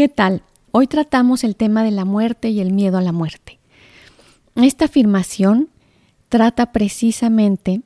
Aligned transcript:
¿Qué 0.00 0.08
tal? 0.08 0.42
Hoy 0.72 0.86
tratamos 0.86 1.44
el 1.44 1.56
tema 1.56 1.84
de 1.84 1.90
la 1.90 2.06
muerte 2.06 2.48
y 2.48 2.60
el 2.60 2.72
miedo 2.72 2.96
a 2.96 3.02
la 3.02 3.12
muerte. 3.12 3.58
Esta 4.54 4.86
afirmación 4.86 5.68
trata 6.30 6.72
precisamente 6.72 7.82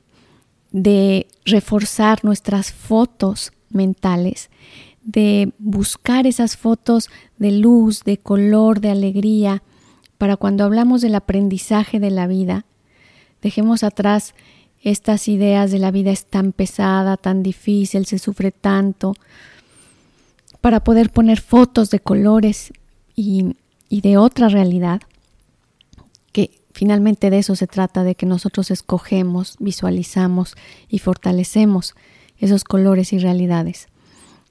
de 0.71 1.27
reforzar 1.43 2.23
nuestras 2.23 2.71
fotos 2.71 3.51
mentales, 3.69 4.49
de 5.03 5.51
buscar 5.59 6.25
esas 6.25 6.55
fotos 6.55 7.09
de 7.37 7.51
luz, 7.51 8.05
de 8.05 8.17
color, 8.17 8.79
de 8.79 8.91
alegría, 8.91 9.61
para 10.17 10.37
cuando 10.37 10.63
hablamos 10.63 11.01
del 11.01 11.15
aprendizaje 11.15 11.99
de 11.99 12.11
la 12.11 12.27
vida, 12.27 12.65
dejemos 13.41 13.83
atrás 13.83 14.35
estas 14.81 15.27
ideas 15.27 15.69
de 15.69 15.79
la 15.79 15.91
vida 15.91 16.11
es 16.11 16.25
tan 16.25 16.53
pesada, 16.53 17.17
tan 17.17 17.43
difícil, 17.43 18.05
se 18.05 18.19
sufre 18.19 18.53
tanto, 18.53 19.15
para 20.65 20.83
poder 20.83 21.11
poner 21.11 21.41
fotos 21.41 21.91
de 21.91 21.99
colores 21.99 22.73
y, 23.15 23.55
y 23.87 24.01
de 24.01 24.17
otra 24.17 24.49
realidad, 24.49 24.99
que 26.31 26.59
finalmente 26.73 27.29
de 27.29 27.37
eso 27.37 27.55
se 27.55 27.67
trata, 27.67 28.03
de 28.03 28.15
que 28.15 28.25
nosotros 28.25 28.71
escogemos, 28.71 29.57
visualizamos 29.59 30.55
y 30.89 30.97
fortalecemos 30.97 31.93
esos 32.39 32.63
colores 32.63 33.13
y 33.13 33.19
realidades. 33.19 33.89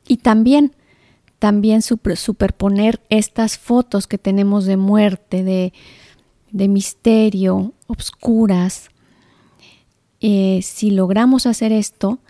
Y 0.06 0.18
también, 0.18 0.76
también 1.40 1.82
superponer 1.82 3.00
estas 3.08 3.58
fotos 3.58 4.06
que 4.06 4.16
tenemos 4.16 4.66
de 4.66 4.76
muerte, 4.76 5.42
de, 5.42 5.72
de 6.52 6.68
misterio, 6.68 7.72
obscuras. 7.88 8.88
Eh, 10.20 10.60
si 10.62 10.92
logramos 10.92 11.46
hacer 11.46 11.72
esto, 11.72 12.20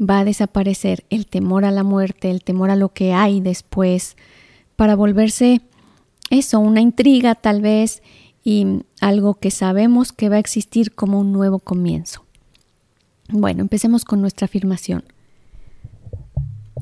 va 0.00 0.20
a 0.20 0.24
desaparecer 0.24 1.04
el 1.10 1.26
temor 1.26 1.64
a 1.64 1.70
la 1.70 1.82
muerte, 1.82 2.30
el 2.30 2.44
temor 2.44 2.70
a 2.70 2.76
lo 2.76 2.90
que 2.90 3.12
hay 3.12 3.40
después, 3.40 4.16
para 4.76 4.94
volverse 4.94 5.60
eso, 6.30 6.60
una 6.60 6.80
intriga 6.80 7.34
tal 7.34 7.60
vez 7.62 8.02
y 8.44 8.84
algo 9.00 9.34
que 9.34 9.50
sabemos 9.50 10.12
que 10.12 10.28
va 10.28 10.36
a 10.36 10.40
existir 10.40 10.94
como 10.94 11.18
un 11.18 11.32
nuevo 11.32 11.58
comienzo. 11.58 12.24
Bueno, 13.28 13.62
empecemos 13.62 14.04
con 14.04 14.20
nuestra 14.20 14.46
afirmación. 14.46 15.04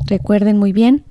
Recuerden 0.07 0.59
muy 0.59 0.73
bien 0.73 1.05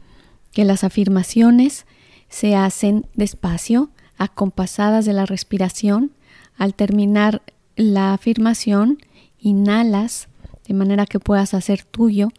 que 0.52 0.64
las 0.64 0.84
afirmaciones 0.84 1.86
se 2.30 2.56
hacen 2.56 3.06
despacio, 3.16 3.90
acompasadas 4.18 5.06
de 5.06 5.14
la 5.14 5.26
respiración. 5.26 6.12
Al 6.58 6.74
terminar 6.74 7.42
la 7.76 8.14
afirmación, 8.14 9.00
inhalas 9.40 10.30
de 10.68 10.74
manera 10.74 11.06
que 11.06 11.20
puedas 11.20 11.54
hacer 11.54 11.84
tuyo 11.84 12.30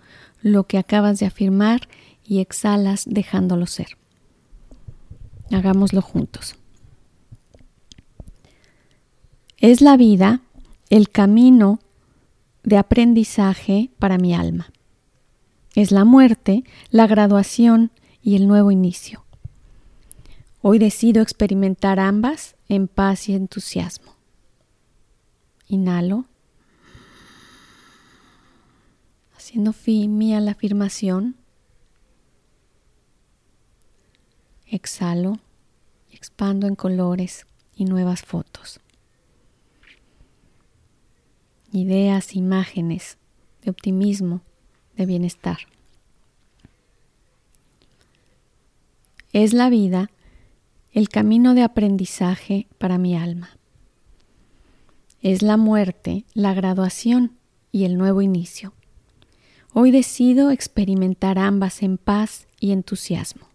lo 0.43 0.65
que 0.65 0.79
acabas 0.79 1.19
de 1.19 1.27
afirmar 1.27 1.89
y 2.25 2.41
exhalas 2.41 3.05
dejándolo 3.07 3.67
ser. 3.67 3.99
Hagámoslo 5.51 6.03
juntos. 6.03 6.57
Es 9.59 9.81
la 9.81 9.97
vida 9.97 10.43
el 10.91 11.09
camino 11.09 11.81
de 12.63 12.77
aprendizaje 12.77 13.91
para 13.99 14.19
mi 14.19 14.35
alma. 14.35 14.71
Es 15.75 15.93
la 15.93 16.05
muerte, 16.05 16.65
la 16.91 17.07
graduación 17.07 17.93
y 18.23 18.37
el 18.37 18.49
nuevo 18.49 18.71
inicio. 18.71 19.25
Hoy 20.63 20.79
decido 20.79 21.23
experimentar 21.23 22.01
ambas 22.01 22.57
en 22.69 22.89
paz 22.89 23.29
y 23.29 23.35
entusiasmo. 23.35 24.17
Inhalo 25.69 26.27
haciendo 29.47 29.73
mía 30.09 30.41
la 30.41 30.51
afirmación. 30.51 31.37
Exhalo 34.67 35.39
y 36.11 36.17
expando 36.17 36.67
en 36.67 36.75
colores 36.75 37.47
y 37.77 37.85
nuevas 37.85 38.23
fotos. 38.23 38.81
Ideas, 41.71 42.35
imágenes 42.35 43.19
de 43.63 43.71
optimismo, 43.71 44.41
de 44.97 45.07
bienestar. 45.07 45.59
Es 49.33 49.53
la 49.53 49.71
vida 49.71 50.11
el 50.93 51.09
camino 51.09 51.55
de 51.55 51.63
aprendizaje 51.63 52.67
para 52.79 52.99
mi 52.99 53.17
alma. 53.17 53.51
Es 55.23 55.43
la 55.43 55.57
muerte, 55.57 56.25
la 56.35 56.53
graduación 56.53 57.37
y 57.71 57.85
el 57.85 57.97
nuevo 57.97 58.23
inicio. 58.23 58.73
Hoy 59.79 59.91
decido 59.91 60.51
experimentar 60.51 61.39
ambas 61.39 61.83
en 61.83 61.99
paz 61.99 62.47
y 62.61 62.73
entusiasmo. 62.73 63.47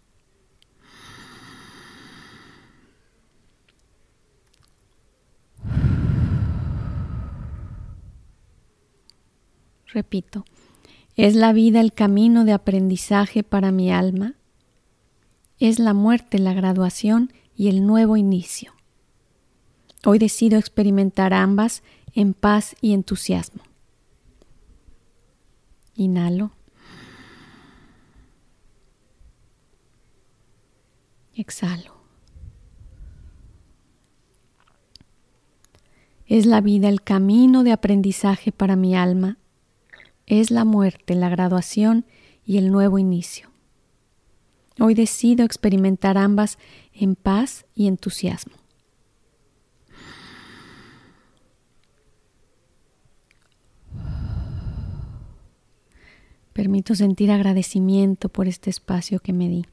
Repito, 9.88 10.44
es 11.16 11.34
la 11.34 11.52
vida 11.52 11.80
el 11.80 11.92
camino 11.92 12.44
de 12.44 12.52
aprendizaje 12.52 13.42
para 13.42 13.72
mi 13.72 13.90
alma. 13.90 14.34
Es 15.58 15.80
la 15.80 15.92
muerte 15.92 16.38
la 16.38 16.54
graduación 16.54 17.32
y 17.56 17.66
el 17.66 17.84
nuevo 17.84 18.16
inicio. 18.16 18.74
Hoy 20.04 20.20
decido 20.20 20.56
experimentar 20.56 21.34
ambas 21.34 21.82
en 22.14 22.32
paz 22.32 22.76
y 22.80 22.92
entusiasmo. 22.92 23.71
Inhalo. 25.94 26.52
Exhalo. 31.34 32.02
Es 36.26 36.46
la 36.46 36.60
vida 36.60 36.88
el 36.88 37.02
camino 37.02 37.62
de 37.62 37.72
aprendizaje 37.72 38.52
para 38.52 38.76
mi 38.76 38.96
alma. 38.96 39.38
Es 40.26 40.50
la 40.50 40.64
muerte, 40.64 41.14
la 41.14 41.28
graduación 41.28 42.06
y 42.46 42.58
el 42.58 42.70
nuevo 42.70 42.98
inicio. 42.98 43.50
Hoy 44.80 44.94
decido 44.94 45.44
experimentar 45.44 46.16
ambas 46.16 46.58
en 46.94 47.16
paz 47.16 47.66
y 47.74 47.86
entusiasmo. 47.86 48.61
Permito 56.52 56.94
sentir 56.94 57.30
agradecimiento 57.30 58.28
por 58.28 58.46
este 58.46 58.68
espacio 58.68 59.20
que 59.20 59.32
me 59.32 59.48
di. 59.48 59.66